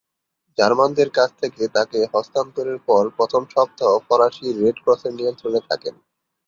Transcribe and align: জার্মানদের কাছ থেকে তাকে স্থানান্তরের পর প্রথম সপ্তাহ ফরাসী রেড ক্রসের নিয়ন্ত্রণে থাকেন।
জার্মানদের 0.57 1.09
কাছ 1.17 1.29
থেকে 1.41 1.61
তাকে 1.75 1.97
স্থানান্তরের 2.17 2.79
পর 2.87 3.03
প্রথম 3.17 3.41
সপ্তাহ 3.53 3.91
ফরাসী 4.07 4.47
রেড 4.59 4.77
ক্রসের 4.83 5.13
নিয়ন্ত্রণে 5.19 5.61
থাকেন। 5.69 5.95